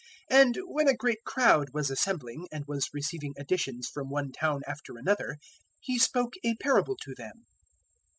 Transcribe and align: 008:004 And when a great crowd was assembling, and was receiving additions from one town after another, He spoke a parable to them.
008:004 0.31 0.39
And 0.41 0.57
when 0.65 0.87
a 0.87 0.95
great 0.95 1.23
crowd 1.25 1.67
was 1.75 1.91
assembling, 1.91 2.47
and 2.51 2.65
was 2.67 2.89
receiving 2.91 3.35
additions 3.37 3.87
from 3.87 4.09
one 4.09 4.31
town 4.31 4.61
after 4.65 4.97
another, 4.97 5.37
He 5.79 5.99
spoke 5.99 6.33
a 6.43 6.55
parable 6.55 6.97
to 7.03 7.13
them. 7.13 7.45